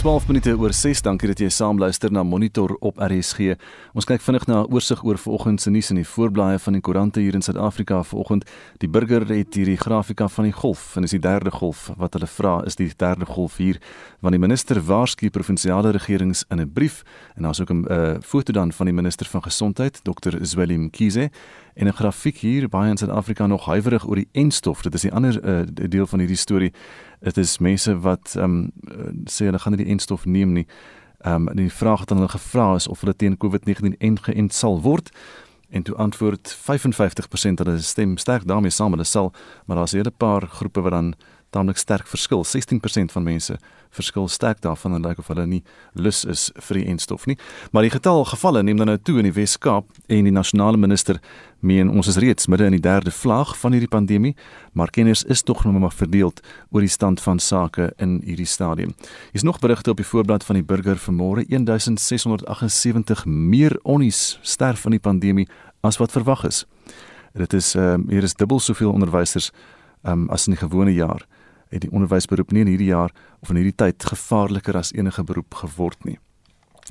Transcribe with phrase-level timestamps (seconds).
[0.00, 1.02] 12 minute oor 6.
[1.04, 3.58] Dankie dat jy saam luister na Monitor op RSG.
[3.92, 6.80] Ons kyk vinnig na 'n oorsig oor vanoggend se nuus in die voorblaaie van die
[6.80, 8.44] koerante hier in Suid-Afrika vanoggend.
[8.78, 12.26] Die burger het hierdie grafika van die golf en dis die derde golf wat hulle
[12.26, 13.78] vra is die derde golf hier
[14.20, 17.02] want die minister waarsku provinsiale regerings in 'n brief
[17.36, 20.38] en daar's ook 'n uh, foto dan van die minister van gesondheid Dr.
[20.40, 21.30] Zweli Mkhize
[21.74, 24.82] en 'n grafiek hier baie in Suid-Afrika nog huiwerig oor die enstof.
[24.82, 26.72] Dit is die ander uh, deel van hierdie storie
[27.20, 28.72] dit is mense wat ehm um,
[29.28, 30.66] sê hulle gaan nie die enstof neem nie.
[31.24, 34.80] Ehm um, die vraag wat aan hulle gevra is of hulle teen COVID-19 ingeënt sal
[34.80, 35.10] word
[35.70, 39.32] en toe antwoord 55% hulle stem sterk daarmee saam hulle sal
[39.66, 41.14] maar daar's 'n hele paar groepe wat dan
[41.50, 42.44] tamelik sterk verskil.
[42.44, 43.58] 16% van mense
[43.90, 45.62] verskil sterk daarvan en lyk of hulle nie
[45.98, 47.36] lus is vir die enstof nie.
[47.74, 51.18] Maar die getal gevalle neem dan nou toe in die Wes-Kaap en die nasionale minister
[51.60, 54.34] meen ons is reeds midde in die derde vlaag van hierdie pandemie,
[54.72, 58.94] maar kenners is tog nog maar verdeeld oor die stand van sake in hierdie stadium.
[59.32, 64.96] Hier's nog berigte op die voorblad van die Burger vanmôre 1678 meer onnies sterf van
[64.96, 65.48] die pandemie
[65.82, 66.64] as wat verwag is.
[67.34, 69.50] Dit is ehm um, hier is dubbel soveel onderwysers
[70.02, 71.26] ehm um, as in die gewone jaar
[71.70, 75.54] het die onderwysberoep nie in hierdie jaar of in hierdie tyd gevaarliker as enige beroep
[75.62, 76.18] geword nie.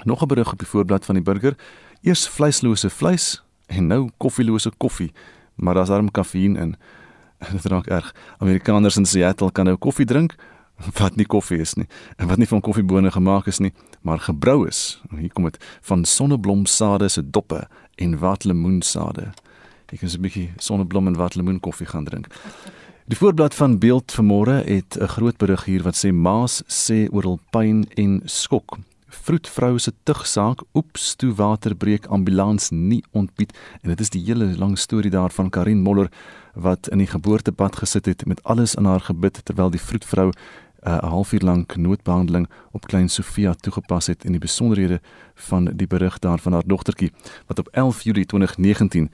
[0.04, 1.56] Nog 'n berig op die voorblad van die burger:
[2.02, 5.12] eers vleislose vleis en nou koffielose koffie,
[5.56, 6.76] maar daar's darm kafeïn in.
[7.52, 8.16] Dit raak erg.
[8.38, 10.36] Amerikaners in Seattle kan nou koffie drink
[10.96, 14.68] wat nie koffie is nie en wat nie van koffiebone gemaak is nie, maar gebrou
[14.68, 15.02] is.
[15.12, 19.34] Hier kom dit van sonneblomsade se doppe en watlemoensade.
[19.90, 22.28] Ek kan so 'n bietjie sonneblom en watlemoen koffie gaan drink.
[23.10, 27.24] Die voorblad van Beeld vanmôre het 'n groot berig hier wat sê Maas sê oor
[27.24, 28.78] hul pyn en skok.
[29.08, 34.58] Vroedvrou se tugsaak, oeps, toe water breek ambulans nie ontbied en dit is die hele
[34.58, 36.12] lang storie daarvan Karin Moller
[36.54, 40.32] wat in die geboortepad gesit het met alles in haar gebit terwyl die vroedvrou
[40.88, 45.02] uh, 'n halfuur lank noodbehandeling op klein Sofia toegepas het en die besonderhede
[45.36, 47.12] van die berig daar van haar dogtertjie
[47.48, 49.10] wat op 11 Julie 2019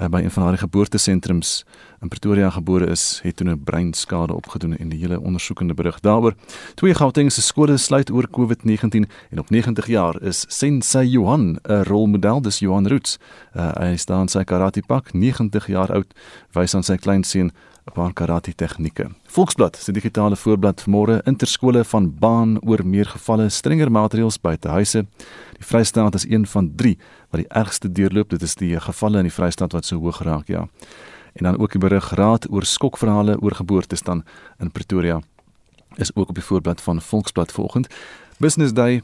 [0.00, 1.64] uh, by een van haar geboortesentrums
[2.00, 6.34] in Pretoria gebore is, het toe 'n breinskade opgedoen en die hele ondersoekende berig daaroor.
[6.74, 12.40] Twee Gautengse skole sluit oor COVID-19 en op 90 jaar is Sensei Johan 'n rolmodel,
[12.40, 13.18] dis Johan Roots.
[13.56, 16.14] Uh, hy staan sy karate pak 90 jaar oud,
[16.52, 17.50] wys aan sy kleinseun
[17.86, 19.10] 'n paar karate tegnieke.
[19.26, 25.06] Volksblad, se digitale voorblad vanmôre interskole van baan oor meer gevalle strenger maatreëls buite huise.
[25.58, 26.98] Die Vrystaat is een van 3
[27.30, 28.28] wat die ergste deurloop.
[28.30, 30.68] Dit is die gevalle in die Vrystaat wat so hoog raak, ja.
[31.32, 34.24] En dan ook die berig raad oor skokverhale oor geboortes dan
[34.58, 35.20] in Pretoria
[35.94, 37.86] is ook op die voorblad van Volksblad vanoggend.
[38.38, 39.02] Business Day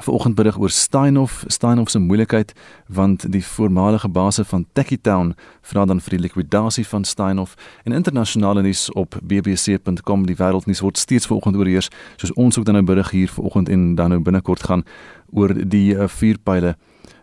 [0.00, 2.52] Vanoggend berig oor Steinhoff, Steinhoff se moeilikheid
[2.86, 8.62] want die voormalige baas van Techitown vra dan vir die likwidasie van Steinhoff en internasionale
[8.62, 13.10] nuus op bbc.com die wêreldnuus word steeds vanoggend oorheers soos ons ook dan nou berig
[13.10, 14.84] hier vanoggend en dan nou binnekort gaan
[15.30, 16.76] oor die uh, vuurpyle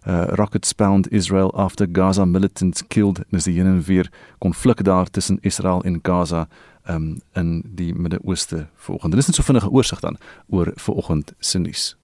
[0.08, 5.09] uh, rockets bound Israel after Gaza militants killed is die heen en weer konflik daar
[5.09, 6.47] tussen Israel en Gaza
[6.90, 9.12] um, in die Midde-Ooste vanoggend.
[9.12, 10.18] Dit is net so vinnige oorsig dan
[10.50, 11.98] oor vanoggend se nuus.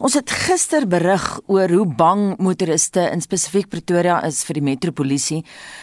[0.00, 5.42] Ons het gister berig oor hoe bang motoriste in spesifiek Pretoria is vir die metropolisie.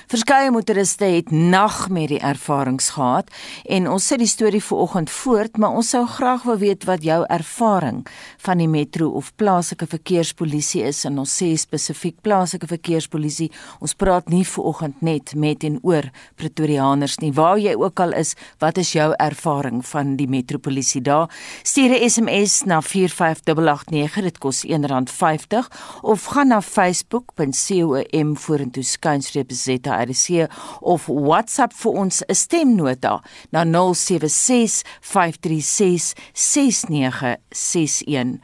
[0.10, 3.30] Verskeie motoriste het nagmerrie ervarings gehad
[3.70, 7.20] en ons sit die storie vanoggend voort, maar ons sou graag wou weet wat jou
[7.30, 8.00] ervaring
[8.42, 13.52] van die metro of plaaslike verkeerspolisie is en ons sê spesifiek plaaslike verkeerspolisie.
[13.86, 16.10] Ons praat nie vanoggend net met en oor
[16.42, 17.30] Pretoriaaners nie.
[17.38, 18.34] Waar jy ook al is,
[18.66, 21.30] wat is jou ervaring van die metropolisie daar?
[21.62, 25.68] Stuur 'n SMS na 45889 dit kos R1.50
[26.02, 30.48] of gaan na facebook.com vorentoe skynstreep ZRC
[30.82, 38.40] of WhatsApp vir ons 'n stemnota na 076 536 6961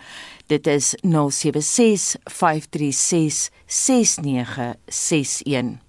[0.47, 5.82] dit is 076 536 6961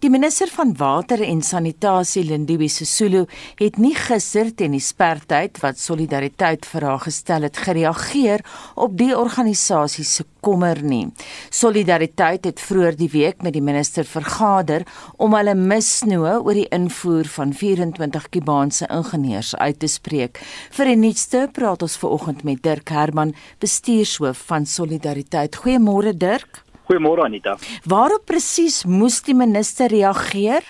[0.00, 3.24] Die minister van water en sanitasie Lindiwe Sisulu
[3.60, 8.44] het nie gister teen die spertyd wat solidariteit vir haar gestel het gereageer
[8.74, 11.08] op die organisasie se kommer nie.
[11.50, 14.84] Solidariteit het vroeër die week met die minister vergader
[15.22, 20.38] om hulle misnoë oor die invoer van 24 Kubaanse ingenieurs uit te spreek.
[20.76, 25.58] Vir die nuutste praat ons ver oggend met Dirk Herman, bestuurshoof van Solidariteit.
[25.64, 26.62] Goeiemôre Dirk.
[26.86, 27.56] Goeiemôre Anita.
[27.90, 30.62] Waarop presies moes die minister reageer?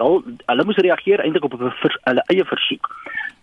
[0.00, 1.72] Wel, hulle moes reageer eintlik op 'n
[2.08, 2.86] hulle eie versoek.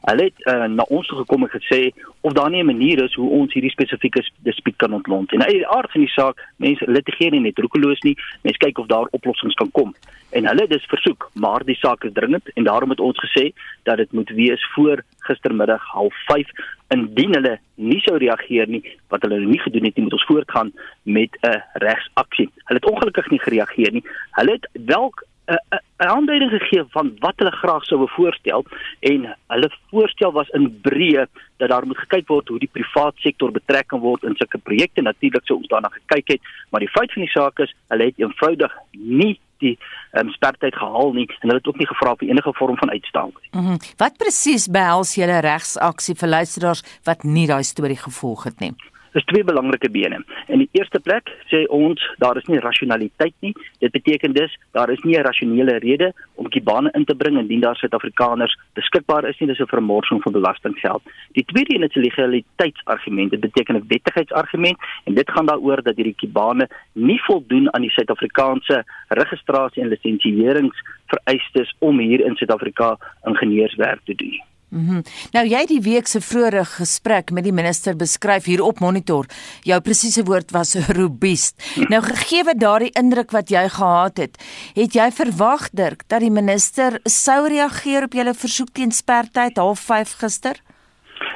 [0.08, 1.90] Hulle het uh, na ons toe gekom en gesê
[2.22, 5.34] of daar nie 'n manier is hoe ons hierdie spesifieke dispuut kan ontlont.
[5.34, 8.78] En uit die aard van die saak, mense litigeer nie net roekeloos nie, mense kyk
[8.78, 9.94] of daar oplossings kan kom.
[10.30, 13.52] En hulle dus versoek, maar die saak is dringend en daarom het ons gesê
[13.84, 16.52] dat dit moet wees voor gistermiddag 05:30
[16.88, 20.72] indien hulle nie sou reageer nie wat hulle nie gedoen het nie moet ons voortgaan
[21.04, 22.50] met 'n regsaksie.
[22.64, 24.04] Hulle het ongelukkig nie gereageer nie.
[24.32, 25.14] Hulle het wel
[25.48, 25.60] 'n
[26.00, 28.66] 'n aanduiding gegee van wat hulle graag sou voorstel
[29.00, 31.26] en hulle voorstel was in breë
[31.58, 35.02] dat daar moet gekyk word hoe die privaat sektor betrek kan word in sulke projekte
[35.02, 38.20] natuurlik sou ons daarna gekyk het maar die feit van die saak is hulle het
[38.20, 39.78] eenvoudig nie die
[40.20, 43.32] um, spertyd gehaal nie en hulle het ook nie gevra vir enige vorm van uitstel
[43.34, 43.50] nie.
[43.52, 43.80] Mm -hmm.
[43.98, 48.74] Wat presies behels julle regsaksie vir luisteraars wat nie daai storie gevolg het nie?
[49.14, 50.24] Is twee belangrike bene.
[50.48, 53.54] In die eerste plek sê ons daar is nie rasionaliteit nie.
[53.80, 57.60] Dit beteken dus daar is nie 'n rasionele rede om kibane in te bring indien
[57.60, 59.48] daar Suid-Afrikaners beskikbaar is nie.
[59.48, 61.02] Dis 'n vermorsing van belastinggeld.
[61.32, 63.32] Die tweede een is 'n legaliteitsargument.
[63.32, 67.92] Dit beteken 'n wettigheidsargument en dit gaan daaroor dat hierdie kibane nie voldoen aan die
[67.92, 74.42] Suid-Afrikaanse registrasie en lisensieringsvereistes om hier in Suid-Afrika ingenieurswerk te doen.
[74.42, 74.57] Mhm.
[74.70, 79.26] Mm nou jy die week se vroeë gesprek met die minister beskryf hier op monitor.
[79.64, 81.56] Jou presiese woord was robuust.
[81.88, 84.36] Nou gegee wat daardie indruk wat jy gehad het,
[84.76, 90.20] het jy verwag Dirk dat die minister sou reageer op julle versoek teen spertyd 05:30
[90.20, 90.60] gister?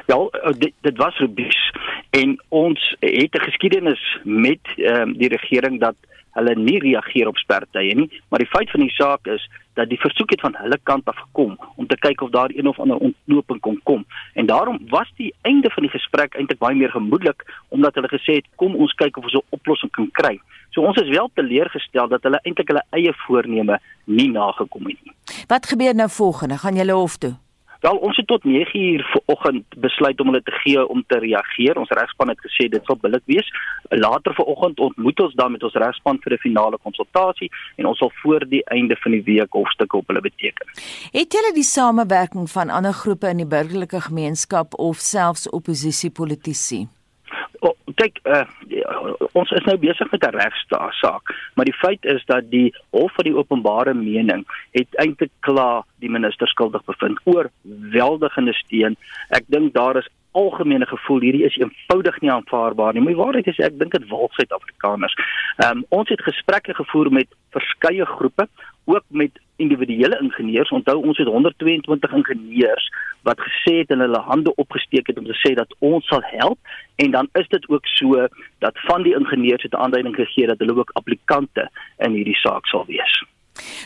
[0.06, 0.18] Ja,
[0.58, 1.72] dit, dit was robuust
[2.12, 5.96] en ons het 'n geskiedenis met um, die regering dat
[6.36, 10.00] hulle nie reageer op spertye nie, maar die feit van die saak is dat die
[10.00, 12.96] versoek het van hulle kant af gekom om te kyk of daar een of ander
[12.96, 14.04] ontknoping kon kom.
[14.34, 18.40] En daarom was die einde van die gesprek eintlik baie meer gemoedelik omdat hulle gesê
[18.40, 20.40] het kom ons kyk of ons 'n oplossing kan kry.
[20.70, 25.14] So ons is wel teleurgestel dat hulle eintlik hulle eie voorneme nie nagekom het nie.
[25.46, 26.58] Wat gebeur nou volgende?
[26.58, 27.34] Gaan julle hof toe?
[27.82, 31.78] Wel, ons het tot 9uur vanoggend besluit om hulle te gee om te reageer.
[31.82, 33.48] Ons regspan het gesê dit sal billik wees.
[33.88, 38.12] Later vanoggend ontmoet ons dan met ons regspan vir 'n finale konsultasie en ons sal
[38.22, 40.66] voor die einde van die week hofstukke op hulle beteken.
[41.12, 46.86] Het julle die samewerking van ander groepe in die burgerlike gemeenskap of selfs oppositiepolitisi?
[47.62, 48.42] Oh, kyk, uh,
[49.38, 53.24] ons is nou besig met 'n regsaak, maar die feit is dat die hof van
[53.24, 54.42] die openbare mening
[54.72, 57.50] het eintlik klaar die minister skuldig bevind oor
[57.94, 58.96] weldigende steun.
[59.30, 63.04] Ek dink daar is algemene gevoel hierdie is eenvoudig nie aanvaarbaar nie.
[63.04, 65.14] My waarheid is ek dink dit wal Suid-Afrikaners.
[65.56, 68.48] Ehm um, ons het gesprekke gevoer met verskeie groepe,
[68.84, 70.70] ook met individuele ingenieurs.
[70.74, 72.88] Onthou ons het 122 ingenieurs
[73.28, 76.58] wat gesê het en hulle hande opgesteek het om te sê dat ons sal help
[77.02, 78.26] en dan is dit ook so
[78.64, 81.68] dat van die ingenieurs het aanduiding gegee dat hulle ook applikante
[81.98, 83.22] in hierdie saak sal wees.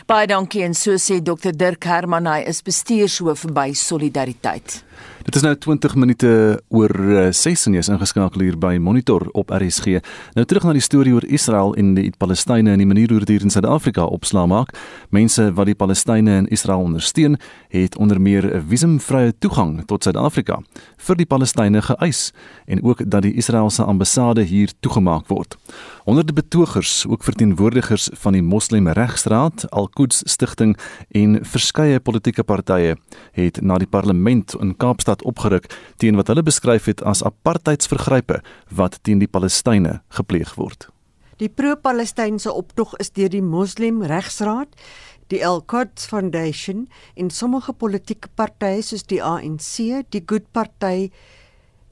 [0.07, 4.86] Baie dankie en so sê Dr Dirk Herman hy is bestuurshoof by Solidariteit.
[5.27, 6.29] Dit is nou 20 minute
[6.69, 6.91] oor
[7.31, 9.99] 6 eh, en jy is ingeskakel hier by Monitor op RSG.
[10.37, 13.35] Nou terug na die storie oor Israel en die Palestynë en die manier hoe dit
[13.35, 14.71] hier in Suid-Afrika opslaa maak.
[15.11, 17.35] Mense wat die Palestynë en Israel ondersteun,
[17.75, 20.61] het onder meer 'n visumvrye toegang tot Suid-Afrika
[20.97, 22.31] vir die Palestynë geëis
[22.65, 25.57] en ook dat die Israeliese ambassade hier toegemaak word.
[26.05, 30.77] Honderde betogers, ook verteenwoordigers van die Moslem Regsraad, Al-Quds Stichting
[31.11, 32.95] en verskeie politieke partye
[33.31, 35.65] het na die parlement in Kaapstad opgeruk
[35.99, 38.39] teen wat hulle beskryf het as apartheidsvergrype
[38.79, 40.87] wat teen die Palestynë gepleeg word.
[41.41, 44.71] Die pro-Palestynse optog is deur die Moslem Regsraad,
[45.27, 46.85] die Al-Quds Foundation
[47.19, 51.11] en sommige politieke partye soos die ANC, die Good Party,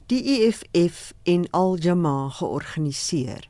[0.08, 3.44] die EFF en Al-Jamaa georganiseer.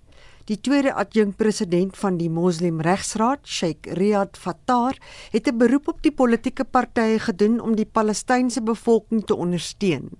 [0.46, 4.94] Die tweede adjunkpresident van die Moslem Regsraad, Sheikh Riyad Fattar,
[5.34, 10.12] het 'n beroep op die politieke partye gedoen om die Palestynse bevolking te ondersteun.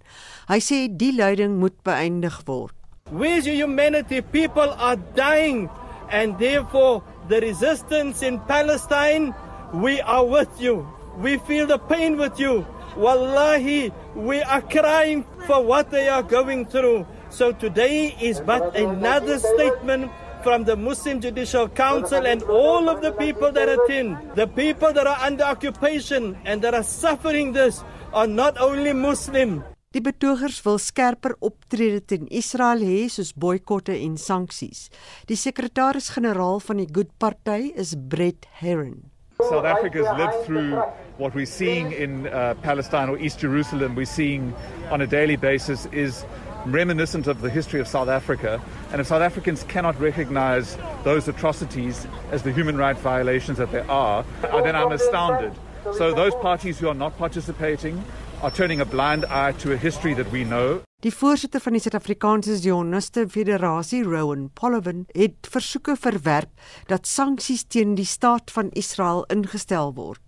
[0.48, 2.74] Hy sê die lyding moet beëindig word.
[3.12, 5.70] We as humanity people are dying
[6.10, 9.34] and therefore the resistance in Palestine,
[9.74, 10.95] we are with you.
[11.18, 12.66] We feel the pain with you.
[12.98, 17.06] Wallahi, we are crying for what they are going through.
[17.30, 20.12] So today is but another statement
[20.44, 24.18] from the Muslim Judicial Council and all of the people that attend.
[24.36, 29.64] The people that are under occupation and that are suffering this are not only Muslim.
[29.96, 34.90] Die betogers wil skerper optrede teen Israel hê soos boikotte en sanksies.
[35.32, 39.15] Die sekretaris-generaal van die Good Party is Brett Herron.
[39.42, 40.76] South Africa's lived through
[41.18, 44.54] what we're seeing in uh, Palestine or East Jerusalem, we're seeing
[44.90, 46.26] on a daily basis is
[46.66, 48.62] reminiscent of the history of South Africa.
[48.92, 53.82] And if South Africans cannot recognize those atrocities as the human rights violations that they
[53.82, 55.54] are, uh, then I'm astounded.
[55.94, 58.04] So those parties who are not participating
[58.42, 60.82] are turning a blind eye to a history that we know.
[61.06, 66.50] Die voorsitter van die Suid-Afrikaanse Zioniste Federasie, Rowan Pollowin, het versoeke verwerp
[66.90, 70.26] dat sanksies teen die staat van Israel ingestel word.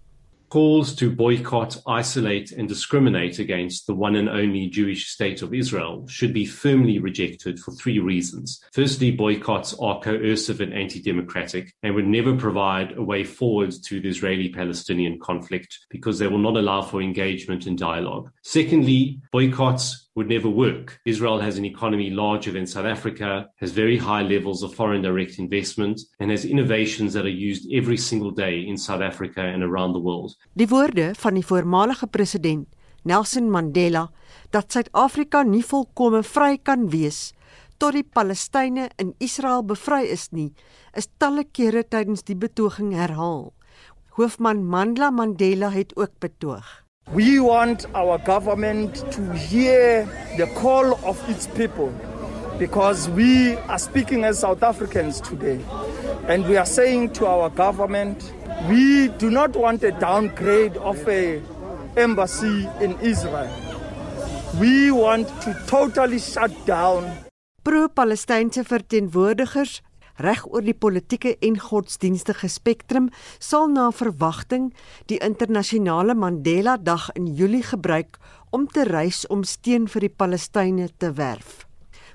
[0.49, 6.07] calls to boycott, isolate, and discriminate against the one and only Jewish state of Israel
[6.07, 8.63] should be firmly rejected for three reasons.
[8.73, 13.99] Firstly, boycotts are coercive and anti democratic and would never provide a way forward to
[13.99, 18.31] the Israeli Palestinian conflict because they will not allow for engagement and dialogue.
[18.43, 20.99] Secondly, boycotts would never work.
[21.05, 25.37] Israel has an economy larger than South Africa, has very high levels of foreign direct
[25.37, 29.93] investment, and has innovations that are used every single day in South Africa and around
[29.93, 30.33] the world.
[30.53, 32.65] Die woorde van die voormalige president
[33.03, 34.07] Nelson Mandela
[34.49, 37.31] dat Suid-Afrika nie volkome vry kan wees
[37.77, 40.49] tot die Palestynë in Israel bevry is nie,
[40.97, 43.51] is talle kere tydens die betoging herhaal.
[44.17, 46.86] Hoofman Mandla Mandela het ook betoog.
[47.13, 50.05] We want our government to hear
[50.37, 51.93] the call of its people
[52.59, 55.63] because we are speaking as South Africans today.
[56.27, 58.33] And we are saying to our government,
[58.67, 61.41] we do not want a downgrade of a
[61.95, 63.53] embassy in Israel.
[64.59, 67.09] We want to totally shut down
[67.67, 69.81] Pro-Palestynse verteenwoordigers
[70.23, 73.09] reg oor die politieke en godsdienstige spektrum
[73.39, 74.71] sal na verwagting
[75.11, 78.17] die internasionale Mandela Dag in Julie gebruik
[78.49, 81.65] om te reis om steun vir die Palestynë te werf.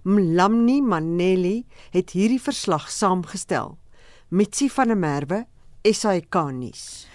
[0.03, 1.63] Mlamni Maneli
[1.95, 3.77] het hierdie verslag saamgestel.
[4.33, 5.45] Mitsi van der Merwe,
[5.87, 7.07] SAK nuus.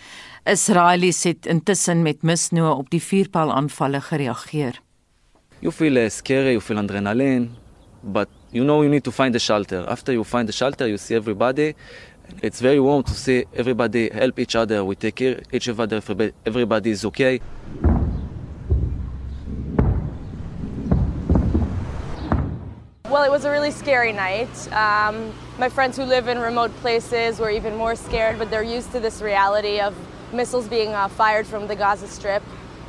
[0.48, 4.80] Israelies het intussen met misnoë op die vuurpylaanvalle gereageer.
[5.60, 7.50] You feel uh, scary, you feel adrenaline,
[8.04, 9.86] but you know you need to find a shelter.
[9.96, 11.76] After you find the shelter, you see everybody.
[12.48, 14.84] It's very warm to see everybody help each other.
[14.84, 15.98] We take care each other.
[15.98, 17.40] Everybody, everybody is okay.
[23.14, 24.54] Well, it was a really scary night.
[24.86, 25.16] Um,
[25.64, 29.00] my friends who live in remote places were even more scared, but they're used to
[29.00, 29.94] this reality of
[30.34, 32.44] missiles being uh, fired from the Gaza Strip.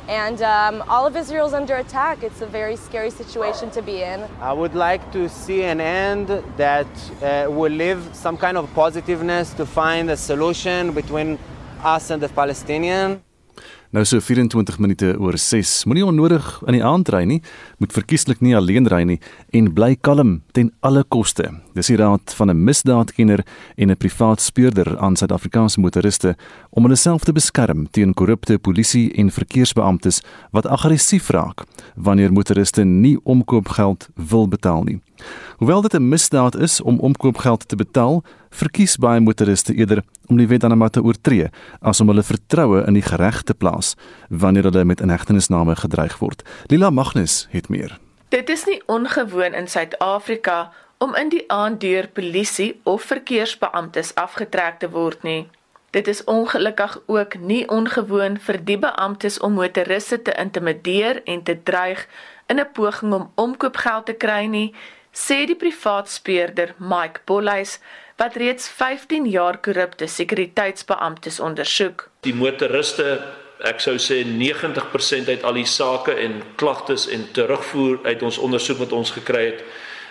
[0.09, 2.23] And um, all of Israel's under attack.
[2.23, 4.27] It's a very scary situation to be in.
[4.41, 6.87] I would like to see an end that
[7.21, 11.37] uh, will leave some kind of positiveness to find a solution between
[11.83, 13.19] us and the Palestinians.
[13.89, 15.69] Nou so 24 minute oor 6.
[15.89, 17.39] Moenie onnodig in die aand ry nie,
[17.81, 19.15] moet verkieslik nie alleen ry nie
[19.57, 21.47] en bly kalm ten alle koste.
[21.73, 23.41] Dis die raad van 'n misdaadkenner
[23.77, 26.35] en 'n privaat speurder aan Suid-Afrikaanse motoriste
[26.69, 31.65] om hulle self te beskerm teen korrupte polisie en verkeersbeamptes wat aggressief raak
[31.95, 35.01] wanneer motoriste nie omkoopgeld wil betaal nie.
[35.57, 40.47] Hoewel dit 'n misdaad is om omkoopgeld te betaal, verkies baie motoriste eerder om die
[40.47, 41.49] wet dan maar te oortree
[41.81, 43.95] as om hulle vertroue in die reg te plaas
[44.29, 46.43] wanneer hulle met inhegtenisname gedreig word.
[46.67, 47.97] Lila Magnus het meer.
[48.29, 54.79] Dit is nie ongewoon in Suid-Afrika om in die aand deur polisie of verkeersbeamptes afgetrek
[54.79, 55.47] te word nie.
[55.89, 61.55] Dit is ongelukkig ook nie ongewoon vir die beamptes om motoriste te intimideer en te
[61.63, 62.05] dreig
[62.47, 64.75] in 'n poging om omkoopgeld te kry nie,
[65.19, 67.77] sê die privaat speurder Mike Bolhuis
[68.19, 72.07] wat reeds 15 jaar korrupte sekuriteitsbeamptes ondersoek.
[72.27, 73.19] Die motoriste,
[73.67, 78.83] ek sou sê 90% uit al die sake en klagtes en terugvoer uit ons ondersoek
[78.85, 79.63] wat ons gekry het,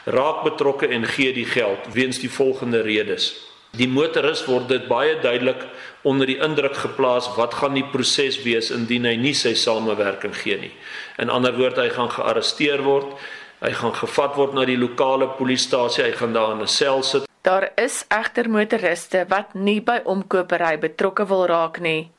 [0.09, 3.33] raak betrokke en gee die geld weens die volgende redes.
[3.77, 5.67] Die motoris word dit baie duidelik
[6.09, 10.57] onder die indruk geplaas wat gaan die proses wees indien hy nie sy samewerking gee
[10.57, 10.73] nie.
[11.21, 13.13] In ander woorde, hy gaan gearresteer word,
[13.61, 17.27] hy gaan gevat word na die lokale polisiestasie, hy gaan daar in 'n sel sit.
[17.43, 22.11] Daar is egter motoriste wat nie by omkopery betrokke wil raak nie.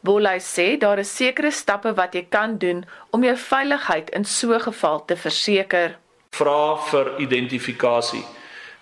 [0.00, 4.52] Bolai sê daar is sekere stappe wat jy kan doen om jou veiligheid in so
[4.52, 5.96] 'n geval te verseker.
[6.30, 8.24] Vra vir identifikasie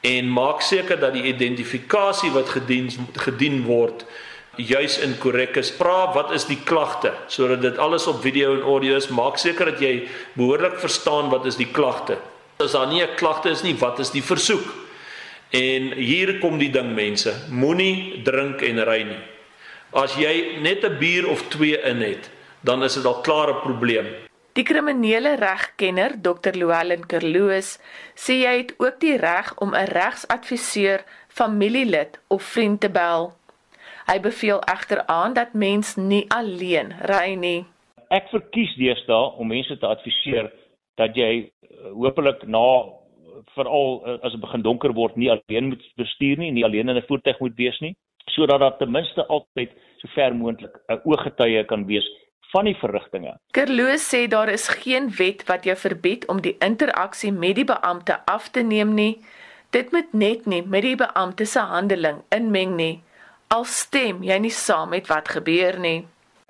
[0.01, 4.05] en maak seker dat die identifikasie wat gedien gedien word
[4.57, 5.71] juis in korrek is.
[5.71, 9.09] Vra wat is die klagte sodat dit alles op video en audio is.
[9.09, 12.19] Maak seker dat jy behoorlik verstaan wat is die klagte.
[12.63, 14.85] As daar nie 'n klagte is nie, wat is die versoek?
[15.51, 19.23] En hier kom die ding mense, moenie drink en ry nie.
[19.93, 22.31] As jy net 'n bier of 2 in het,
[22.63, 24.07] dan is dit al klaar 'n probleem.
[24.55, 26.55] Die kriminele regkenner Dr.
[26.55, 27.79] Llewellyn Kerloos
[28.15, 33.35] sê jy het ook die reg om 'n regsadviseur, familielid of vriend te bel.
[34.05, 37.65] Hy beveel egter aan dat mens nie alleen ry nie.
[38.13, 40.51] Ek verkies deesdae om mense te adviseer
[41.01, 41.51] dat jy
[41.97, 42.65] hopelik na
[43.57, 47.07] veral as dit begin donker word nie alleen moet bestuur nie, nie alleen in 'n
[47.09, 47.95] voertuig moet wees nie,
[48.31, 52.07] sodat daar ten minste altyd so ver moontlik 'n ooggetuie kan wees
[52.53, 53.35] van die verrigtinge.
[53.53, 58.21] Kerloos sê daar is geen wet wat jou verbied om die interaksie met die beampte
[58.27, 59.19] af te neem nie.
[59.71, 63.01] Dit moet net nie met die beampte se handeling inmeng nie.
[63.49, 66.05] Al stem jy nie saam met wat gebeur nie.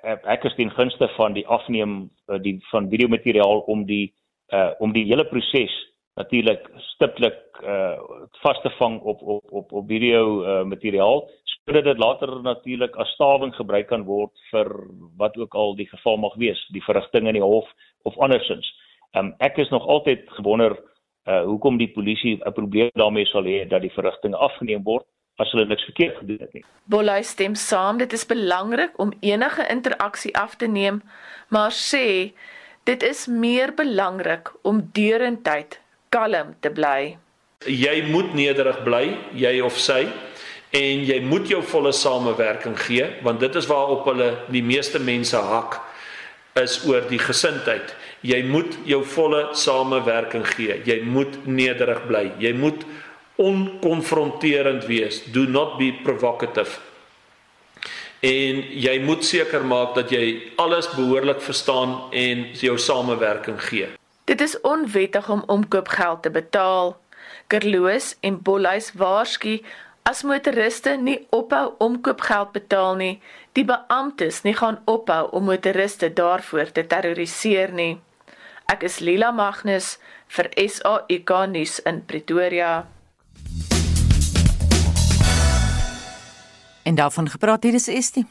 [0.05, 4.13] Ek is ten gunste van die afneem eh, die van videomateriaal om die
[4.53, 5.73] uh om die hele proses
[6.15, 7.97] natuurlik stiptelik uh
[8.43, 11.25] vas te vang op op op op video uh materiaal
[11.65, 14.69] sodat dit later natuurlik as stawing gebruik kan word vir
[15.17, 17.65] wat ook al die geval mag wees, die verrigting in die hof
[18.03, 18.69] of andersins.
[19.17, 20.77] Um ek is nog altyd gewonder
[21.25, 25.05] uh hoekom die polisie 'n probleem daarmee sal hê dat die verrigting afgeneem word
[25.41, 26.63] as hulle niks verkeerd gedoen het nie.
[26.91, 31.01] Bollay stem saam, dit is belangrik om enige interaksie af te neem,
[31.51, 32.31] maar sê
[32.87, 35.79] dit is meer belangrik om deurentyd
[36.13, 37.15] kalm te bly.
[37.65, 40.05] Jy moet nederig bly, jy of sy,
[40.75, 45.39] en jy moet jou volle samewerking gee, want dit is waarop hulle die meeste mense
[45.39, 45.79] hak
[46.59, 47.95] is oor die gesindheid.
[48.25, 50.79] Jy moet jou volle samewerking gee.
[50.87, 52.29] Jy moet nederig bly.
[52.41, 52.85] Jy moet
[53.35, 55.23] onkonfronterend wees.
[55.31, 56.79] Do not be provocative.
[58.19, 63.91] En jy moet seker maak dat jy alles behoorlik verstaan en jou samewerking gee.
[64.25, 66.95] Dit is onwettig om omkoopgeld te betaal.
[67.47, 69.59] Kerloos en Bolhuis waarsku
[70.05, 73.13] as motoriste nie ophou omkoopgeld betaal nie,
[73.57, 77.97] die beamptes nie gaan ophou om motoriste daarvoor te terroriseer nie.
[78.69, 79.95] Ek is Lila Magnus
[80.33, 82.94] vir SAK nuus in Pretoria.
[86.85, 88.25] En daarvan gepraat hier is Estie.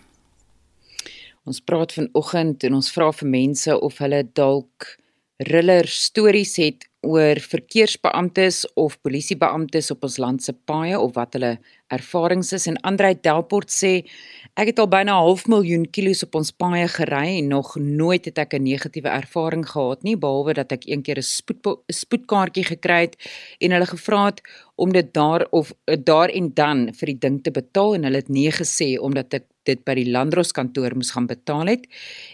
[1.45, 4.87] Ons praat vanoggend en ons vra vir mense of hulle dalk
[5.51, 11.57] riller stories het oor verkeersbeamptes of polisiebeamptes op ons land se paaie of wat hulle
[11.97, 13.93] ervarings is en Andrei Delport sê
[14.55, 18.25] ek het al byna 'n half miljoen kilos op ons paaie gery en nog nooit
[18.25, 23.01] het ek 'n negatiewe ervaring gehad nie behalwe dat ek eendag 'n spoed spoedkaartjie gekry
[23.07, 23.17] het
[23.59, 24.41] en hulle gevra het
[24.77, 25.73] om dit daar of
[26.05, 29.45] daar en dan vir die ding te betaal en hulle het nee gesê omdat ek
[29.65, 31.87] dit by die landdroskantoor moes gaan betaal het.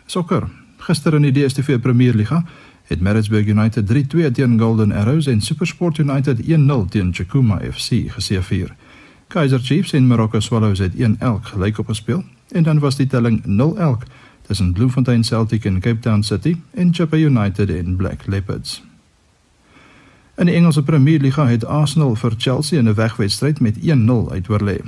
[0.07, 0.51] Sokker.
[0.79, 2.43] Gister in die DStv Premierliga
[2.85, 6.45] het Maritzburg United 3-2 teen Golden Arrows en SuperSport United 1-0
[6.89, 8.75] teen Chakuma FC geseëvier.
[9.27, 10.97] Kaizer Chiefs en Morocco Swallows het 1-1
[11.41, 14.11] gelyk op gespeel en dan was die telling 0-1
[14.47, 18.83] tussen Bloemfontein Celtic en Cape Town City en Chippa United en Black Leopards.
[20.37, 24.81] In die Engelse Premierliga het Arsenal vir Chelsea in 'n wegwedstryd met 1-0 uitoorlê.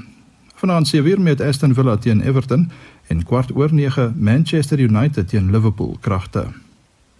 [0.54, 2.70] Vanaand se weer met Aston Villa teen Everton
[3.06, 6.46] en kwart oor 9 Manchester United teen Liverpool kragte.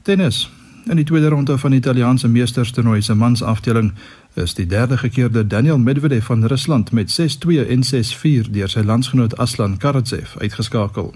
[0.03, 0.56] Tennis.
[0.87, 3.92] In die tweede ronde van die Italiaanse meesterstoernooi se mansafdeling
[4.35, 9.35] is die derde gekeerde Daniel Medvedev van Rusland met 6-2 en 6-4 deur sy landsgenoot
[9.37, 11.11] Aslan Karatsev uitgeskakel.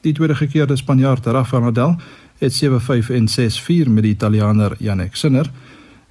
[0.00, 1.94] Die tweede gekeerde Spanjaard Rafael Nadal
[2.38, 5.50] het 7-5 en 6-4 met die Italiaaner Jannik Sinner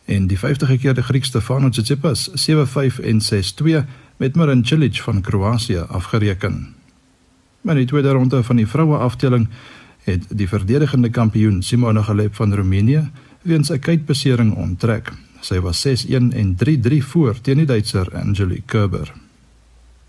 [0.06, 3.84] en die 50 keer die Griek Stefanos Tsitsipas 7-5 en 6-2
[4.17, 6.76] met Marin Cilic van Kroasie afgereken.
[7.62, 9.50] Maar in die tweede ronde van die vroue afdeling
[10.08, 13.10] het die verdedigende kampioen Simona Halep van Roemenië
[13.41, 15.12] weens 'n kuitbesering onttrek.
[15.39, 19.13] Sy was 6-1 en 3-3 voor teen die Duitser Angelique Kerber.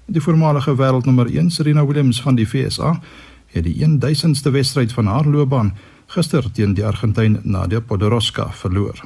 [0.07, 3.01] Die voormalige wêreldnommer 1 Serena Williams van die VSA
[3.47, 5.75] het die 1000ste wedstryd van haar loopbaan
[6.07, 9.05] gister teen die Argentyn Nadia Podoroska verloor.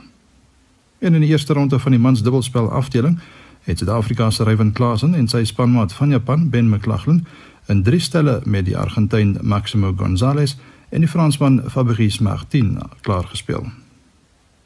[0.99, 3.19] En in die eerste ronde van die mans dubbelspel afdeling
[3.63, 7.27] het Suid-Afrika se Ryan Klasen en sy spanmaat van Japan Ben McLaughlin
[7.67, 10.57] in drie stelle met die Argentyn Maximo Gonzalez
[10.93, 13.67] en die Fransman Fabrice Martin klaar gespeel.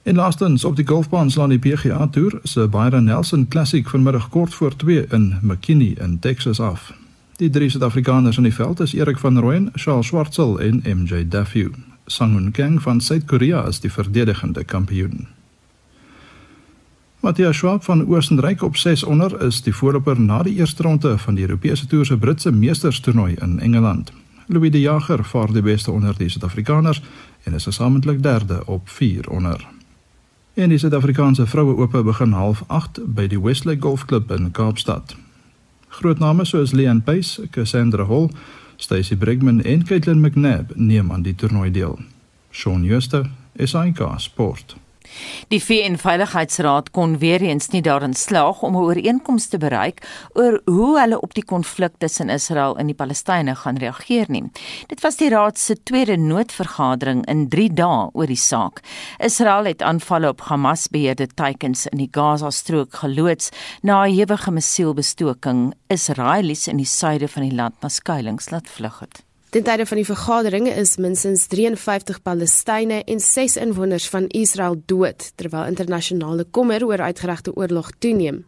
[0.03, 4.55] En laastens op die golfbaan slaan die PGA Tour se Byron Nelson Classic vanmiddag kort
[4.55, 6.93] voor 2 in McKinney in Texas af.
[7.37, 11.71] Die drie Suid-Afrikaners in die veld is Erik van Rooyen, Charles Schwartzel en MJ Daffue.
[12.07, 15.27] Sanghoon Kang van Suid-Korea is die verdedigende kampioen.
[17.21, 21.35] Matthias Schwab van Oostenryk op 6 onder is die voorloper na die eerste ronde van
[21.35, 24.13] die Europese Tour se Britse Meesterstoernooi in Engeland.
[24.47, 27.03] Louis de Jager vaar die beste onder die Suid-Afrikaners
[27.43, 29.67] en is gesamentlik derde op 4 onder.
[30.55, 35.17] En die Suid-Afrikaanse vroue ope begin half 8 by die Westlake Golfklub in Kaapstad.
[35.89, 38.31] Groot name soos Leanne Pace, Cassandra Hall,
[38.77, 41.99] Stacey Brigman en Caitlin McNabb neem aan die toernooi deel.
[42.51, 44.77] Shaun Schuster, SAK Sport.
[45.49, 50.03] Die VN-veiligheidsraad kon weer eens nie daarin slaag om 'n ooreenkoms te bereik
[50.35, 54.45] oor hoe hulle op die konflik tussen Israel en die Palestynë gaan reageer nie.
[54.87, 58.81] Dit was die raad se tweede noodvergadering in 3 dae oor die saak.
[59.19, 63.51] Israel het aanvalle op Hamas-beheerde teikens in die Gaza-strook geloods
[63.83, 69.01] na 'n ewige missielbestoking Israelies in die suide van die land na skuilings laat vlug
[69.01, 69.26] het.
[69.57, 75.31] Ten tye van die vergadering is minstens 53 Palestynë en 6 inwoners van Israel dood
[75.41, 78.43] terwyl internasionale kommer oor uitgeregte oorlog toeneem.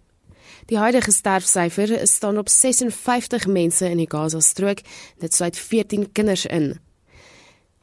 [0.69, 4.85] Die huidige sterfsyfer staan op 56 mense in die Gaza-strook,
[5.25, 6.75] dit sluit 14 kinders in.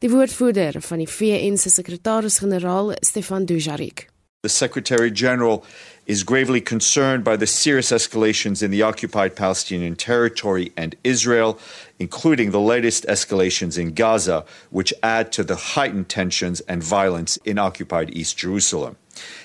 [0.05, 4.05] Die woordvoerder van die VN se sekretaris-generaal, Stefan Dujarric.
[4.45, 5.65] The Secretary General
[6.05, 11.57] is gravely concerned by the serious escalations in the occupied Palestinian territory and Israel,
[11.97, 17.57] including the latest escalations in Gaza, which add to the heightened tensions and violence in
[17.57, 18.97] occupied East Jerusalem.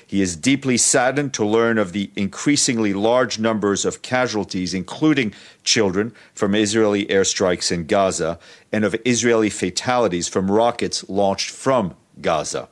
[0.06, 5.32] He is deeply saddened to learn of the increasingly large numbers of casualties, including
[5.64, 8.38] children, from Israeli airstrikes in Gaza
[8.70, 12.68] and of Israeli fatalities from rockets launched from Gaza.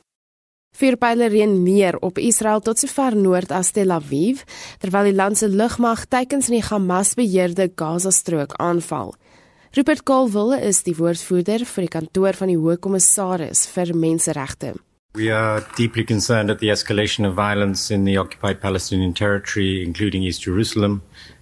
[0.79, 4.45] Vuurpyle reën neer op Israel tot sover noord as Tel Aviv,
[4.79, 9.11] terwyl die land se lugmag teikens in die Hamas-beheerde Gaza-strook aanval.
[9.75, 14.77] Rupert Colville is die woordvoerder vir die kantoor van die Hoogkommissaris vir Menseregte.
[15.19, 20.23] We are deeply concerned at the escalation of violence in the occupied Palestinian territory, including
[20.23, 21.01] East Jerusalem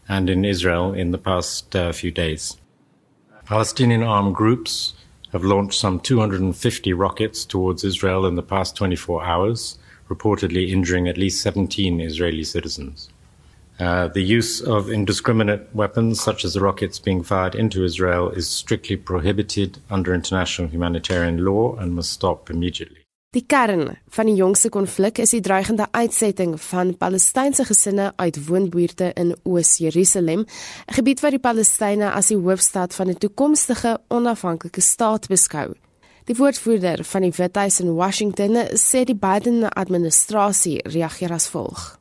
[0.09, 2.57] and in Israel in the past uh, few days.
[3.45, 4.96] Palestinian armed groups
[5.31, 9.77] have launched some 250 rockets towards Israel in the past 24 hours,
[10.09, 13.09] reportedly injuring at least 17 Israeli citizens.
[13.79, 18.49] Uh, the use of indiscriminate weapons, such as the rockets being fired into Israel, is
[18.49, 23.06] strictly prohibited under international humanitarian law and must stop immediately.
[23.37, 29.11] Die kern van die jongste konflik is die dreigende uitsetting van Palestynse gesinne uit woonbuurte
[29.13, 35.27] in Oos-Jerusalem, 'n gebied wat die Palestynë as die hoofstad van 'n toekomstige onafhanklike staat
[35.27, 35.75] beskou.
[36.25, 41.96] Die woordvoerder van die Withuis in Washington sê die Biden-administrasie reageer as volg.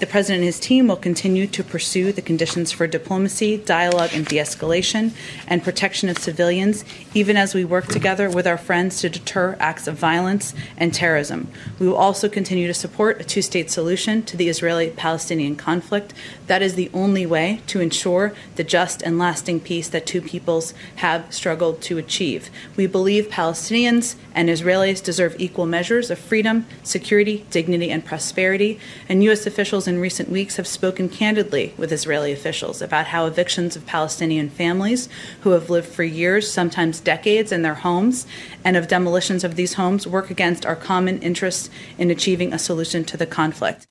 [0.00, 4.24] The President and his team will continue to pursue the conditions for diplomacy, dialogue, and
[4.24, 5.12] de escalation
[5.46, 9.86] and protection of civilians, even as we work together with our friends to deter acts
[9.86, 11.48] of violence and terrorism.
[11.78, 16.14] We will also continue to support a two state solution to the Israeli Palestinian conflict.
[16.46, 20.72] That is the only way to ensure the just and lasting peace that two peoples
[20.96, 22.48] have struggled to achieve.
[22.74, 29.22] We believe Palestinians and Israelis deserve equal measures of freedom, security, dignity, and prosperity, and
[29.24, 29.44] U.S.
[29.44, 34.48] officials in recent weeks have spoken candidly with Israeli officials about how evictions of Palestinian
[34.48, 35.08] families
[35.42, 38.26] who have lived for years, sometimes decades, in their homes
[38.64, 43.04] and of demolitions of these homes work against our common interests in achieving a solution
[43.04, 43.86] to the conflict.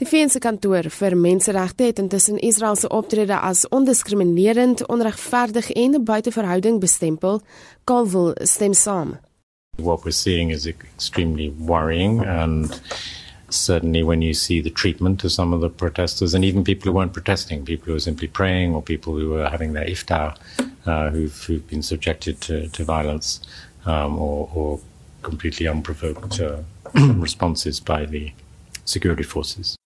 [0.00, 6.32] Die Verenigde Kantoor vir Menseregte het intussen Israel se optrede as ondiskriminerend, onregverdig en buite
[6.32, 7.42] verhouding bestempel.
[7.84, 9.18] Calville stem saam.
[9.76, 12.80] What we're seeing is extremely worrying and
[13.50, 16.96] certainly when you see the treatment of some of the protesters and even people who
[16.96, 20.36] weren't protesting, people who were simply praying or people who were having their iftar,
[20.86, 23.40] uh, who've, who've, been subjected to, to violence
[23.86, 24.80] um, or, or,
[25.22, 26.56] completely unprovoked uh,
[26.94, 28.32] responses by the
[28.86, 29.76] security forces.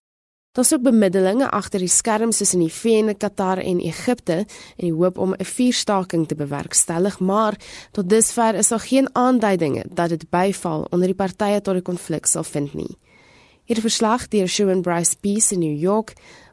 [0.55, 4.45] Daar's ook bemiddelinge agter die skerms tussen die VN, Qatar en Egipte
[4.77, 7.59] in die hoop om 'n vuurstaking te bewerkstellig, maar
[7.91, 12.25] tot dusver is daar geen aanduidinge dat dit byval onder die partye tot die konflik
[12.25, 12.95] sal vind nie.
[13.65, 16.11] Hierdie verslag deur Shaun Bryce Peace in New York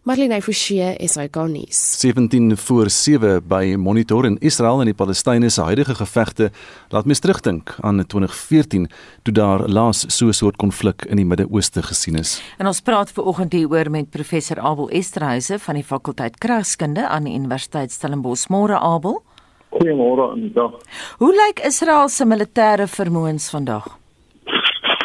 [0.09, 1.77] Marlene Forsie is hy gonies.
[2.01, 6.49] 17 voor 7 by Monitor in Israel en die Palestynë se huidige gevegte
[6.91, 8.89] laat mens terugdink aan 2014
[9.29, 12.41] toe daar laas so 'n soort konflik in die Midde-Ooste gesien is.
[12.59, 17.25] En ons praat ver oggend hieroor met professor Abel Esterhuise van die fakulteit Kragskunde aan
[17.25, 18.49] die Universiteit Stellenbosch.
[18.49, 19.23] Môre Abel.
[19.71, 20.71] Goeiemôre Anita.
[21.19, 24.02] Hoe lyk Israel se militêre vermoëns vandag?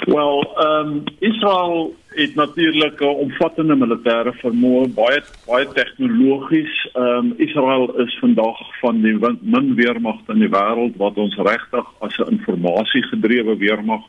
[0.07, 6.89] Wel, ehm um, Israel het natuurlik 'n omvattende militêre vermoë, baie baie tegnologies.
[6.93, 11.85] Ehm um, Israel is vandag van die min weermagte in die wêreld wat ons regtig
[11.99, 14.03] as 'n informasiegedrewe weermag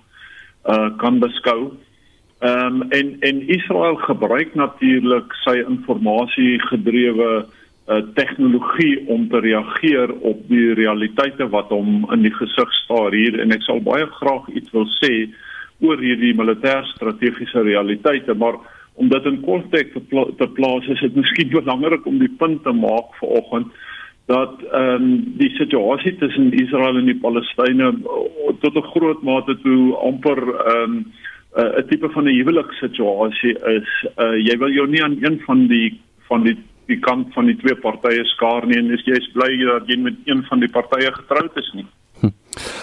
[0.64, 1.72] uh kan beskou.
[2.38, 7.46] Ehm um, en en Israel gebruik natuurlik sy informasiegedrewe
[7.88, 13.40] uh tegnologie om te reageer op die realiteite wat hom in die gesig staar hier
[13.40, 15.28] en ek sal baie graag iets wil sê
[15.80, 18.58] oor hierdie militêr strategiese realiteite, maar
[18.98, 22.64] om dit in konteks te, pla te plaas is dit miskien belangrik om die punt
[22.64, 23.70] te maak vanoggend
[24.28, 29.54] dat ehm um, die situasie tussen Israel en die Palestynë eh, tot 'n groot mate
[29.62, 31.04] toe amper ehm um,
[31.56, 33.90] 'n tipe van 'n huwelikssituasie is.
[34.20, 37.56] Uh, jy wil jou nie aan een van die van die die kant van die
[37.56, 41.12] twee partye skaar nie en jy is bly dat jy met een van die partye
[41.12, 41.86] getroud is nie.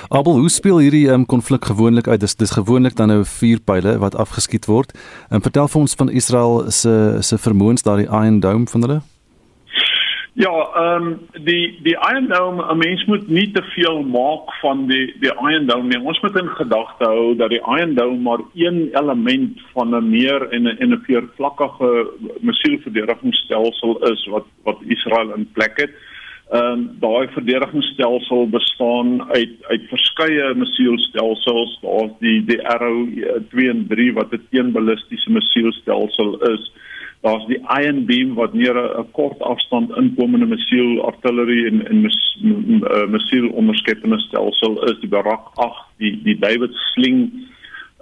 [0.10, 2.20] Abel, hoe speel hierdie um, konflik gewoonlik uit?
[2.20, 4.94] Dis dis gewoonlik dan nou vier pile wat afgeskiet word.
[5.30, 9.02] En vertel vir ons van Israel se se vermoëns daardie Iron Dome van hulle.
[10.36, 14.88] Ja, ehm um, die die Iron Dome, 'n mens moet nie te veel maak van
[14.88, 16.06] die die Iron Dome nie.
[16.06, 20.50] Ons moet in gedagte hou dat die Iron Dome maar een element van 'n meer
[20.50, 22.08] en 'n en 'n veervlakkige
[22.40, 25.92] missielverdedigingsstelsel is wat wat Israel in plek het.
[26.50, 31.80] Ehm um, daai verdedigingsstelsel bestaan uit uit verskeie missielstelsels.
[31.82, 33.08] Daar's die die Arrow
[33.50, 36.72] 2 en 3 wat 'n teenballistiese missielstelsel is.
[37.22, 42.38] Daar's die Iron Beam wat meer 'n kort afstand inkomende missiel artillerie en en mis,
[42.44, 45.00] uh, missiel onderskeppende stelsel is.
[45.00, 47.32] Die Barak 8, die die David Sling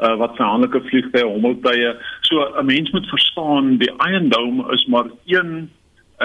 [0.01, 1.95] uh, wat verhandelike vliegtye hommeltuie.
[2.21, 5.69] So 'n mens moet verstaan die Iron Dome is maar een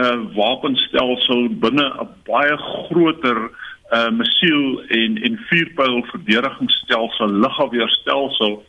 [0.01, 3.51] uh, wapenstelsel binne 'n baie groter
[3.97, 8.63] uh missiel en en vuurpyl verdedigingsstelsel lugafweerstelsel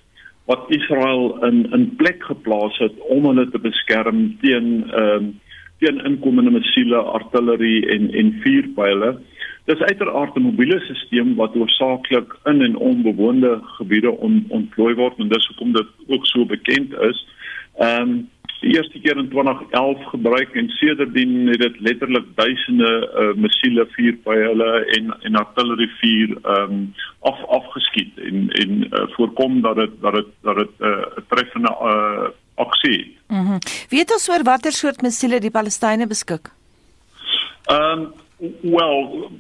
[0.46, 5.36] wat Israel in in plek geplaas het om hulle te beskerm teen ehm uh,
[5.80, 9.18] teen inkomende missiele, artillerie en en vuurpyle.
[9.65, 15.18] Dis uiteraard 'n mobiele stelsel wat oorsaaklik in en om bewoonde gebiede on, ontplooi word
[15.18, 17.28] en dis hoekom dit ook so bekend is.
[17.78, 23.34] Ehm um, die eerste keer in 2011 gebruik en sedertdien het dit letterlik duisende uh,
[23.41, 29.76] missiele vuurpyle en en artillerie vuur ehm um, af afgeskiet en en uh, voorkom dat
[29.76, 33.17] dit dat dit dat dit 'n uh, treffende uh, aksie.
[33.28, 33.41] Mhm.
[33.41, 36.52] Mm Weet ons oor watter soort missiele die Palestynë beskik?
[37.65, 38.12] Ehm um,
[38.62, 39.32] wel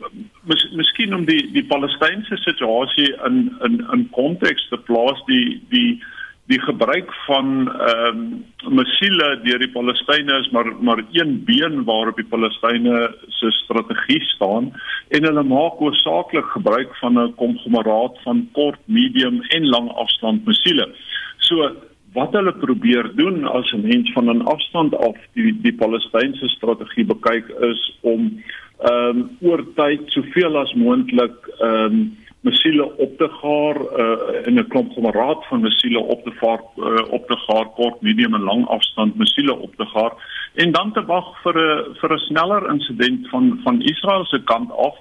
[0.43, 6.03] mis, miskien om die die Palestynse situasie in in in konteks te plaas die die
[6.49, 8.21] die gebruik van ehm
[8.65, 13.01] um, missiele deur die Palestynë is maar maar een been waarop die Palestynë
[13.37, 14.71] se strategie staan
[15.15, 20.89] en hulle maak oorsaaklik gebruik van 'n konglomeraat van kort, medium en lang afstand missiele.
[21.37, 21.69] So
[22.13, 27.05] wat hulle probeer doen as 'n mens van 'n afstand af die die Palestynse strategie
[27.05, 28.41] bekyk is om
[28.79, 34.59] ehm um, oor tyd soveel as moontlik ehm um, missiele op te gaar uh, in
[34.59, 38.41] 'n klomp generaat van missiele op te vaar uh, op te gaar kort, medium en
[38.41, 40.13] lang afstand missiele op te gaar
[40.53, 44.71] en dan te wag vir 'n vir 'n sneller insident van van Israel se kant
[44.71, 44.95] af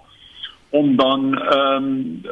[0.71, 2.23] om dan ehm um,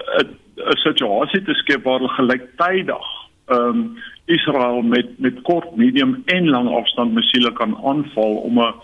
[0.56, 3.06] 'n situasie te skep waar hulle gelyktydig
[3.46, 8.74] ehm um, Israel met met kort, medium en lang afstand missiele kan aanval om 'n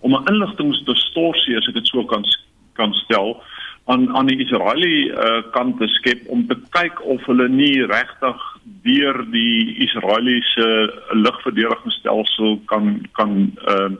[0.00, 2.24] om 'n inligtingdistorsie as ek dit so kan
[2.72, 3.42] kan stel
[3.90, 8.46] aan aan die Israeliese uh, kant te skep om te kyk of hulle nie regtig
[8.86, 10.68] deur die Israeliese
[11.18, 13.90] lugverdedigingsstelsel kan kan uh,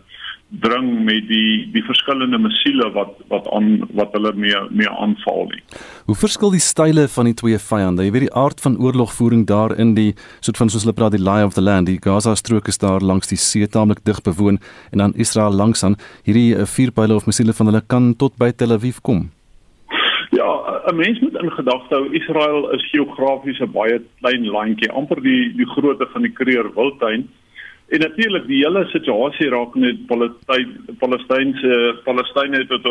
[0.61, 5.63] dring met die die verskillende missiele wat wat aan wat hulle mee mee aanval nie.
[6.07, 8.05] Hoe verskil die style van die twee vyande?
[8.05, 11.25] Jy weet die aard van oorlogvoering daar in die soort van soos hulle praat die
[11.25, 11.89] lie of the land.
[11.89, 14.61] Die Gaza strook is daar langs die see taamlik dig bewoon
[14.93, 15.97] en dan Israel langs aan.
[16.29, 19.31] Hierdie uh, vier pile of missiele van hulle kan tot by Tel Aviv kom.
[20.87, 25.53] 'n mens moet in gedagte hou Israel is geografies 'n baie klein landjie, amper die
[25.57, 27.29] die grootte van die Kreer Wildtuin
[27.93, 32.87] En natuurlik die hele situasie raak net Palestynse Palestynë tot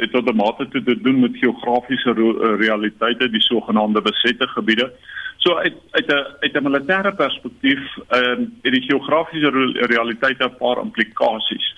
[0.00, 2.12] het tot 'n mate te, te doen met geografiese
[2.58, 4.92] realiteite, die sogenaamde besette gebiede.
[5.36, 9.50] So uit uit 'n uit 'n militêre perspektief, ehm het die geografiese
[9.94, 11.74] realiteite 'n paar implikasies.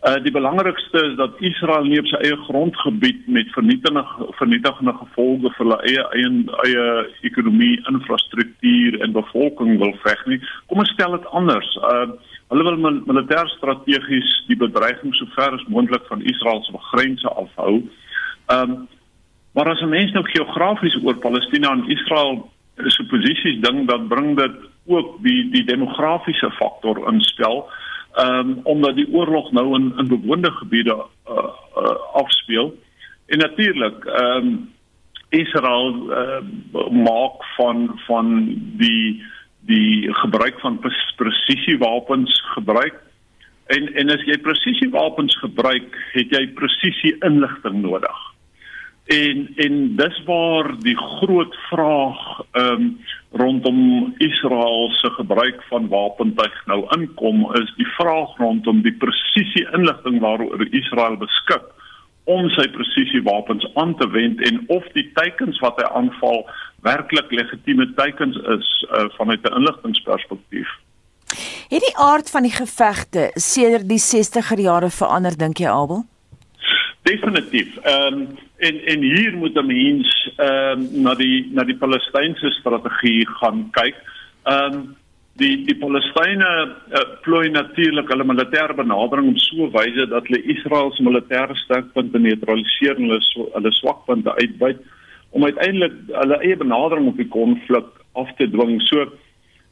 [0.00, 5.50] Uh die belangrikste is dat Israel nie op sy eie grondgebied met vernietigende vernietigende gevolge
[5.52, 6.30] vir hulle eie eie
[6.64, 6.84] eie
[7.28, 10.38] ekonomie, infrastruktuur en bevolking wil veg nie.
[10.72, 11.68] Kom ons stel dit anders.
[11.90, 12.06] Uh
[12.50, 17.76] hulle wil militêr strategies die bedreiging so ver as moontlik van Israel se grense afhou.
[18.56, 18.88] Um
[19.52, 24.36] maar as 'n mens nou geografies oor Palestina en Israel se posisies ding dan bring
[24.36, 27.68] dit ook die die demografiese faktor in spel
[28.14, 30.96] ehm um, omdat die oorlog nou in in bewoonde gebiede
[31.28, 31.36] uh,
[31.76, 32.74] uh, afspeel.
[33.26, 34.72] En natuurlik ehm um,
[35.28, 39.22] Israel uh, maak van van die
[39.60, 40.80] die gebruik van
[41.16, 42.94] presisiewapens gebruik.
[43.66, 48.18] En en as jy presisiewapens gebruik, het jy presisie inligting nodig.
[49.04, 52.98] En en dis waar die groot vraag ehm um,
[53.32, 60.18] rondom Israel se gebruik van wapentuig nou inkom is die vraag rondom die presisie inligting
[60.20, 61.68] waaroor Israel beskik
[62.24, 66.44] om sy presisiewapens aan te wend en of die teikens wat hy aanval
[66.86, 70.68] werklik legitieme teikens is uh, vanuit 'n inligtingperspektief.
[71.70, 76.04] Het die aard van die gevegte sedert die 60er jare verander dink jy Abel?
[77.02, 77.76] Definitief.
[77.76, 82.50] Ehm um, en en hier moet 'n mens ehm um, na die na die Palestynse
[82.50, 83.96] strategie gaan kyk.
[84.44, 84.96] Ehm um,
[85.40, 90.92] die die Palestynë uh, plooi natuurlik hulle militêre benadering om so wyse dat hulle Israel
[90.92, 94.78] se militêre sterkpunte neutraliseer en hulle so, hulle swakpunte uitbuit
[95.30, 98.82] om uiteindelik hulle eie benadering op die konflik af te dwing.
[98.82, 99.06] So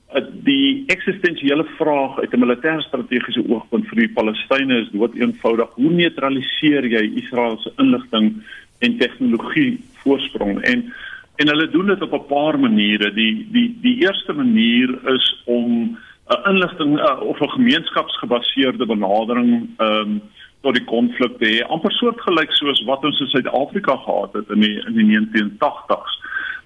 [0.09, 5.69] Eh, die eksistensiële vraag uit 'n militêre strategiese oogpunt vir die Palestynë is dood eenvoudig:
[5.75, 8.43] hoe neutraliseer jy Israel se inligting
[8.79, 10.63] en tegnologie voorsprong?
[10.63, 10.93] En
[11.39, 13.13] en hulle doen dit op 'n paar maniere.
[13.13, 20.11] Die die die eerste manier is om 'n inligting uh, of 'n gemeenskapsgebaseerde benadering ehm
[20.11, 20.23] um,
[20.61, 24.61] tot die konflik te hê, amper soortgelyk soos wat ons in Suid-Afrika gehad het in
[24.61, 26.17] die in die 1980s.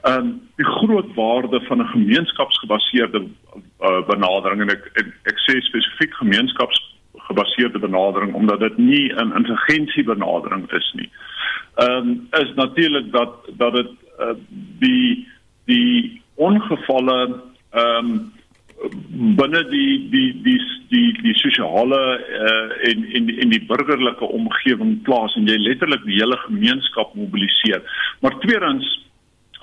[0.02, 5.60] Ehm um, die groot waarde van 'n gemeenskapsgebaseerde uh, benadering en ek ek, ek sê
[5.60, 6.14] spesifiek
[7.26, 11.10] gemeenskapsgebaseerde benadering omdat dit nie 'n intelligensie benadering is nie.
[11.74, 14.34] Ehm um, is natuurlik dat dat dit uh,
[14.78, 15.28] die
[15.64, 18.32] die ongevalle ehm um,
[19.36, 25.34] binne die die die die die sosiale uh, en en en die burgerlike omgewing plaas
[25.34, 27.82] en jy letterlik die hele gemeenskap mobiliseer.
[28.20, 29.00] Maar tweedens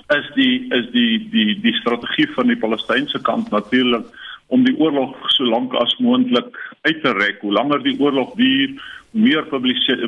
[0.08, 4.06] is die is die die die strategie van die Palestynse kant natuurlik
[4.50, 7.40] om die oorlog so lank as moontlik uit te rek.
[7.40, 8.74] Hoe langer die oorlog duur,
[9.10, 9.46] hoe meer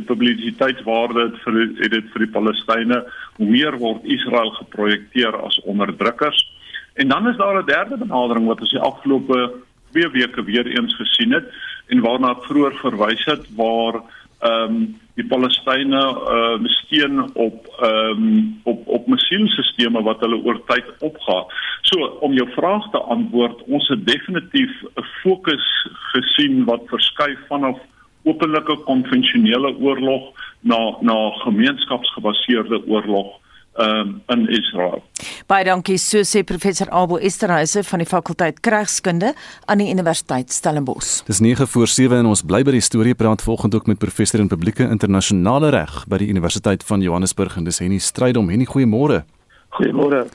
[0.06, 3.02] publisiteitswaarde dit vir het dit vir die Palestynë,
[3.38, 6.42] hoe meer word Israel geprojekteer as onderdrukkers.
[6.94, 9.52] En dan is daar 'n derde benadering wat ons die afgelope
[9.92, 11.46] twee weke weer eens gesien het
[11.86, 14.02] en waarna ek vroeër verwys het waar
[14.42, 16.02] ehm um, die Palestynë
[16.34, 21.44] uh steun op ehm um, op op mesielstelsels wat hulle oor tyd opgaan.
[21.82, 25.66] So om jou vraag te antwoord, ons het definitief 'n fokus
[26.12, 27.78] gesien wat verskuif vanaf
[28.24, 33.38] openlike konvensionele oorlog na na gemeenskapsgebaseerde oorlog
[33.78, 35.02] um, in Israel.
[35.46, 39.34] Baie dankie so sê professor Abel Esterhuise van die fakulteit Krygskunde
[39.66, 41.22] aan die Universiteit Stellenbosch.
[41.28, 44.40] Dis 9 voor 7 en ons bly by die storie praat volgende ook met professor
[44.40, 48.50] in publieke internasionale reg by die Universiteit van Johannesburg en dis Henny Strydom.
[48.52, 49.22] Henny, goeiemôre.
[49.72, 50.26] Goeiemôre.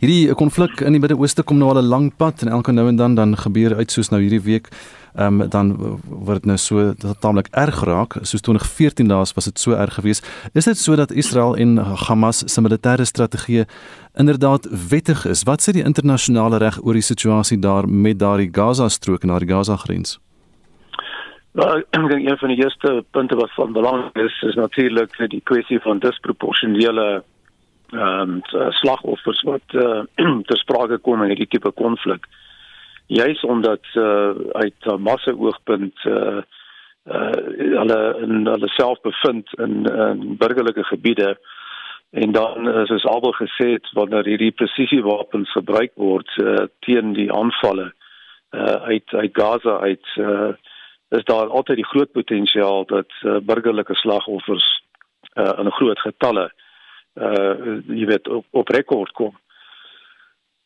[0.00, 2.96] Hierdie konflik in die Midde-Ooste kom nou al 'n lang pad en elke nou en
[2.96, 4.68] dan dan gebeur uit soos nou hierdie week
[5.18, 5.76] ehm um, dan
[6.06, 8.14] word dit nou so taamlik erg raak.
[8.22, 10.22] Soos 2014 daas was dit so erg geweest.
[10.54, 11.76] Is dit so dat Israel en
[12.06, 13.64] Hamas se militêre strategie
[14.14, 15.42] inderdaad wettig is?
[15.42, 19.50] Wat sê die internasionale reg oor die situasie daar met daardie Gaza strook en daardie
[19.50, 20.18] Gaza grens?
[21.52, 25.42] Nou, ek dink een van die eerste punte wat van belang is, is natuurlik die
[25.42, 27.24] kwessie van disproporsionele
[27.90, 28.40] ehm um,
[28.70, 30.04] slagoffers wat uh,
[30.48, 32.22] ter sprake kom in hierdie tipe konflik.
[32.28, 32.46] Uh
[33.08, 36.40] juis omdat uh, uit 'n massa oogpunt uh,
[37.04, 37.38] uh,
[37.80, 41.38] hulle in hulle self bevind in, in burgerlike gebiede
[42.10, 47.92] en dan is dit albei gesê wanneer hierdie presisiewapens gebruik word uh, teen die aanvalle
[48.50, 50.52] uh, uit uit Gaza uit uh,
[51.08, 54.82] is daar altyd die groot potensiaal dat uh, burgerlike slagoffers
[55.34, 56.50] uh, in groot getalle
[57.18, 59.32] uh jy weet op, op rekord kom.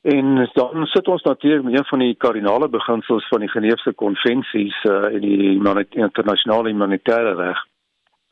[0.03, 4.84] En dan sit ons natuurlik met een van die kardinale beginsels van die Geneefse konvensies
[4.84, 7.59] uh, en die internasionale humanitêre reg.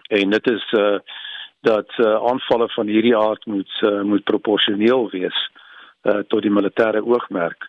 [0.08, 0.98] En dit is uh
[1.60, 5.50] dat uh, aanvalle van hierdie aard moet uh, moet proporsioneel wees
[6.02, 7.68] uh tot die militêre oogmerk.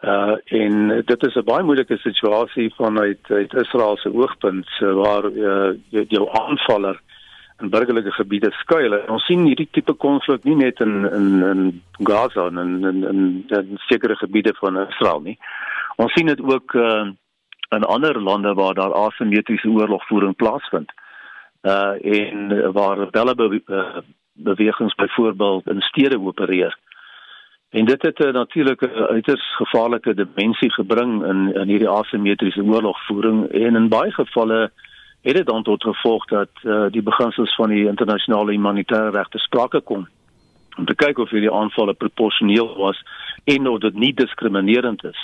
[0.00, 5.70] Uh en dit is 'n baie moeilike situasie vanuit uit Israel se oogpunt waar uh,
[5.90, 7.00] jou aanvaller
[7.60, 8.92] in burgerlike gebiede skuil.
[8.92, 11.62] En ons sien hierdie tipe konflik nie net in in in
[12.02, 15.38] Gaza en in in, in, in sekere gebiede van Israel nie.
[15.96, 17.06] Ons sien dit ook uh,
[17.68, 20.92] in ander lande waar daar asimmetriese oorlogvoering plaasvind.
[21.62, 23.96] Uh en waar rebelle be, uh,
[24.32, 26.78] bewegings byvoorbeeld in stede opereer.
[27.70, 33.76] En dit het 'n natuurlike uiters gevaarlike dimensie gebring in in hierdie asimmetriese oorlogvoering en
[33.76, 34.70] in baie gevalle
[35.22, 39.38] het dit dan tot gevolg dat uh, die beginsels van die internasionale humanitêre reg te
[39.38, 40.06] sprake kom
[40.76, 42.98] om te kyk of hierdie aanvalle proporsioneel was
[43.44, 45.20] en of dit nie diskriminerend is.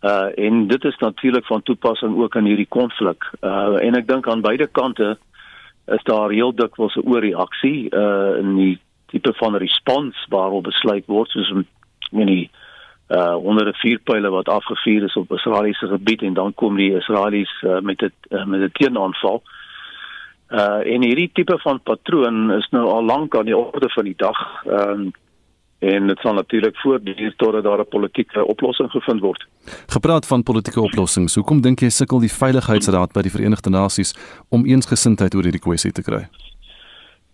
[0.00, 3.26] Uh en dit is natuurlik van toepassing ook in hierdie konflik.
[3.42, 5.18] Uh en ek dink aan beide kante
[5.86, 8.78] is daar heel dikwels 'n oorreaksie uh in die
[9.10, 11.50] tipe van respons waarop besluit word soos
[12.12, 12.69] in die uh
[13.18, 17.80] onder 'n vuurpyle wat afgevuur is op Israeliese gebied en dan kom die Israelies uh,
[17.80, 19.42] met dit uh, met 'n teenaanval.
[20.48, 24.16] Uh en hierdie tipe van patroon is nou al lank aan die orde van die
[24.16, 24.64] dag.
[24.64, 25.12] Ehm um,
[25.80, 29.46] en dit sal natuurlik voortduur totdat daar 'n politieke oplossing gevind word.
[29.86, 34.14] Gepraat van politieke oplossings, hoekom dink jy sukkel die Veiligheidsraad by die Verenigde Nasies
[34.48, 36.28] om eensgesindheid oor hierdie kwessie te kry?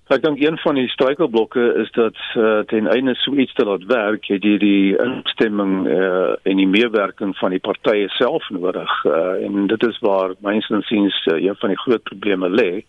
[0.07, 3.82] Ek dink een van die struikelblokke is dat uh, ten einde so iets te laat
[3.90, 8.92] werk, het jy die instemming uh, en die meewerking van die partye self nodig.
[9.02, 12.84] Uh, en dit is waar mynsins siens uh, een van die groot probleme lê.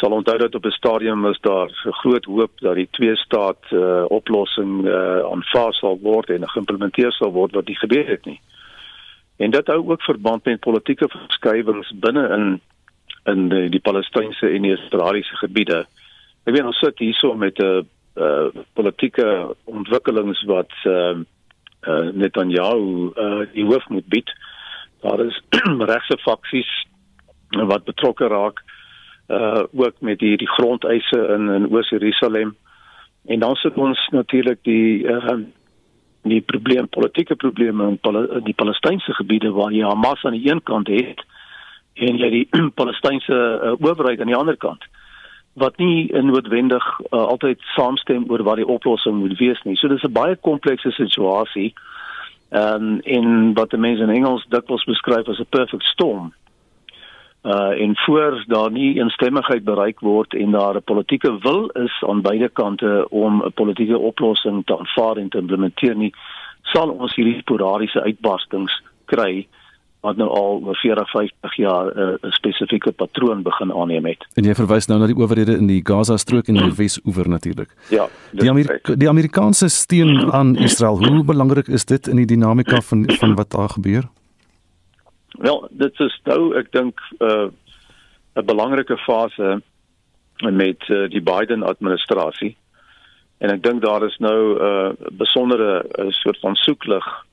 [0.00, 3.62] Sal onthou dat op 'n stadium is daar 'n groot hoop dat die twee staat
[3.70, 8.40] uh, oplossing uh, aanvaar sal word en geïmplementeer sal word wat nie gebeur het nie.
[9.38, 12.60] En dit hou ook verband met politieke verskywings binne in
[13.24, 15.86] in die, die Palestynse en die Israeliese gebiede.
[16.46, 17.82] Ek weet ons sit hierso met 'n uh,
[18.16, 21.18] uh, politieke ontwikkelings wat uh,
[21.82, 24.30] uh, Netanyahu uh, die hoof moet bied.
[25.02, 25.40] Daar is
[25.92, 26.70] regse faksies
[27.50, 28.64] wat betrokke raak
[29.26, 32.56] uh ook met die die grondeise in in Oos-Jerusalem.
[33.26, 35.38] En dan sit ons natuurlik die uh
[36.22, 40.62] die probleem politieke probleme in Pal die Palestynse gebiede waar jy Hamas aan die een
[40.62, 41.24] kant het
[41.94, 42.48] en jy die
[42.80, 44.84] Palestynse uh, owerheid aan die ander kant.
[45.56, 49.76] Uh wat nie noodwendig uh, altyd saamstem oor wat die oplossing moet wees nie.
[49.76, 51.72] So dis 'n baie komplekse situasie.
[52.50, 56.32] Ehm um, en wat die mense in Engels dikwels beskryf as 'n perfect storm.
[57.42, 62.20] Uh en voor daar nie instemmigheid bereik word en daar 'n politieke wil is aan
[62.20, 66.14] beide kante om 'n politieke oplossing te aanvaar en te implementeer nie,
[66.62, 69.46] sal ons hierdie sporadiese uitbarstings kry
[70.00, 74.26] wat nou al oor 40 50 jaar eh, 'n uh, spesifieke patroon begin aanneem het.
[74.34, 77.74] En jy verwys nou na die owerhede in die Gaza strook en die Wes-oewer natuurlik.
[77.88, 78.08] Ja.
[78.32, 83.10] Die Amerika die Amerikaanse steun aan Israel, hoe belangrik is dit in die dinamika van
[83.18, 84.04] van wat daar gebeur?
[85.38, 87.50] Wel, dit is nou ek dink eh, 'n
[88.36, 89.62] uh, 'n belangrike fase
[90.36, 92.56] met uh, die Biden administrasie.
[93.38, 97.24] En ek dink daar is nou 'n uh, besondere uh, soort van soeklig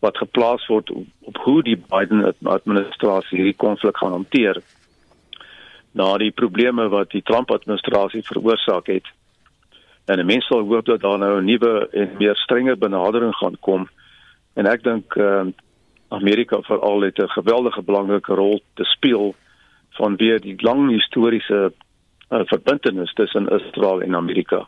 [0.00, 4.62] wat geplaas word op, op hoe die Biden administrasie hierdie konflik gaan hanteer.
[5.92, 9.08] Na die probleme wat die Trump administrasie veroorsaak het.
[10.10, 13.88] En mense sal hoop dat daar nou 'n nuwe en meer strenger benadering gaan kom.
[14.54, 15.46] En ek dink uh,
[16.08, 19.34] Amerika veral het 'n geweldige belangrike rol te speel
[19.90, 21.72] vanweë die lang historiese
[22.30, 24.66] uh, verbintenis tussen Israel en Amerika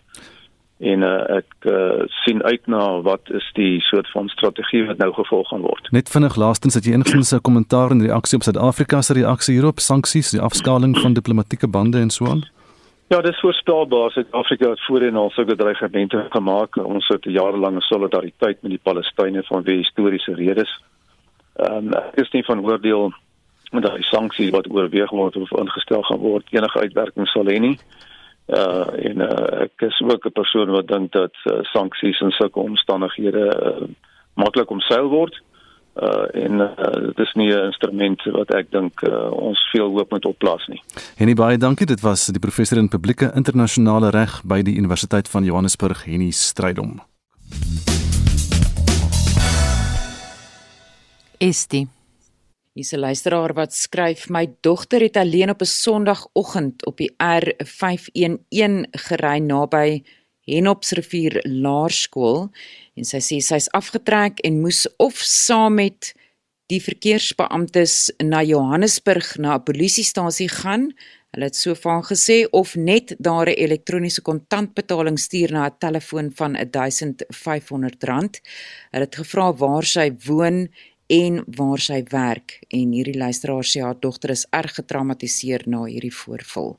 [0.82, 5.12] en uh, ek uh, sien uit na wat is die soort van strategie wat nou
[5.14, 5.90] gevolg gaan word.
[5.94, 9.78] Net vinnig laastens dat jy enigstens 'n kommentaar en reaksie op Suid-Afrika se reaksie hierop,
[9.78, 12.42] sanksies, die afskaling van diplomatieke bande en so aan.
[13.08, 14.10] Ja, dit is voorspelbaar.
[14.10, 16.76] Suid-Afrika het voorheen al sulke dreigemente gemaak.
[16.76, 20.80] Ons het 'n jarelange solidariteit met die Palestynë vanweë historiese redes.
[21.56, 23.12] Ehm um, ek is nie van oordeel
[23.70, 27.78] dat die sanksies wat oorweeg word of ingestel gaan word enige uitwerking sal hê nie.
[28.46, 32.58] Uh en uh, ek is ook 'n persoon wat dink dat uh, sanksies in sulke
[32.58, 33.88] omstandighede uh,
[34.34, 35.42] maklik omseil word.
[35.94, 40.10] Uh en uh, dit is nie 'n instrument wat ek dink uh, ons veel hoop
[40.10, 40.82] moet opplaas nie.
[41.16, 41.86] Henny baie dankie.
[41.86, 47.00] Dit was die professor in publieke internasionale reg by die Universiteit van Johannesburg, Henny Strydom.
[51.38, 51.88] Estie
[52.74, 58.88] Hier's 'n luisteraar wat skryf: "My dogter het alleen op 'n Sondagoggend op die R511
[58.90, 60.02] gery naby
[60.40, 62.50] Henopsrivier Laerskool
[62.94, 66.14] en sy sê sy's afgetrek en moes of saam met
[66.66, 70.92] die verkeersbeamptes na Johannesburg na 'n polisiestasie gaan.
[71.32, 76.56] Hulle het sovan gesê of net daar 'n elektroniese kontantbetaling stuur na 'n telefoon van
[76.56, 78.40] R1500.
[78.90, 80.68] Hulle het gevra waar sy woon
[81.06, 86.14] en waar sy werk en hierdie luisteraar sê haar dogter is erg getraumatiseer na hierdie
[86.14, 86.78] voorval.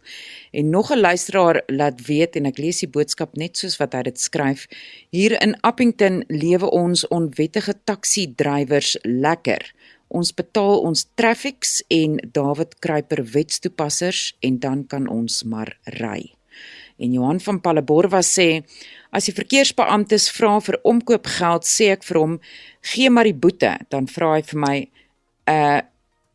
[0.52, 4.02] En nog 'n luisteraar laat weet en ek lees die boodskap net soos wat hy
[4.02, 4.68] dit skryf.
[5.10, 9.74] Hier in Appington lewe ons onwettige taxi drywers lekker.
[10.08, 16.34] Ons betaal ons traffics en David Kruiper wetstoepassers en dan kan ons maar ry.
[16.98, 18.64] En Johan van Palleborwa sê
[19.14, 22.38] as die verkeersbeamptes vra vir omkoopgeld, sê ek vir hom
[22.94, 24.78] gee maar die boete, dan vra hy vir my
[25.50, 25.82] uh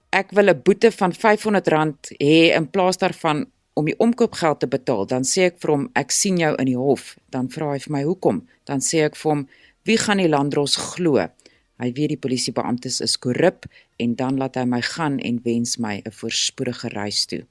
[0.09, 3.45] ek wil 'n boete van R500 hê in plaas daarvan
[3.77, 6.79] om die omkoopgeld te betaal, dan sê ek vir hom ek sien jou in die
[6.79, 8.41] hof, dan vra hy vir my hoekom?
[8.65, 9.43] Dan sê ek vir hom
[9.85, 11.29] wie gaan die landdros glo?
[11.79, 13.69] Hy weet die polisiebeamptes is korrup
[14.03, 17.43] en dan laat hy my gaan en wens my 'n voorspoedige reis toe.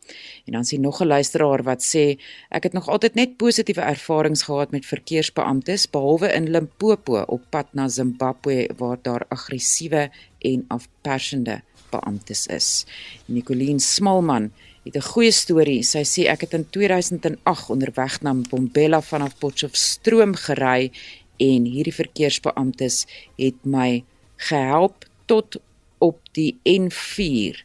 [0.46, 2.20] En dan sien nog 'n luisteraar wat sê
[2.50, 7.68] ek het nog altyd net positiewe ervarings gehad met verkeersbeamptes behalwe in Limpopo op pad
[7.74, 12.86] na Zimbabwe waar daar aggressiewe en afpersende beamptes is.
[13.26, 14.52] Nicoline Smalman
[14.84, 15.84] het 'n goeie storie.
[15.84, 20.92] Sy sê ek het in 2008 onderweg na Bombela vanaf Potchefstroom gery
[21.38, 23.06] en hierdie verkeersbeamptes
[23.38, 24.04] het my
[24.38, 25.60] gehelp tot
[26.04, 27.64] op die N4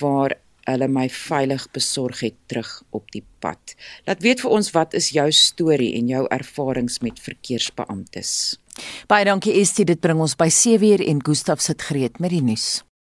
[0.00, 3.74] waar hulle my veilig besorg het terug op die pad.
[4.08, 8.56] Laat weet vir ons wat is jou storie en jou ervarings met verkeersbeamptes.
[9.08, 12.82] Baie dankie Estie, dit bring ons by 7:00 en Gustaf sit gereed met die nuus.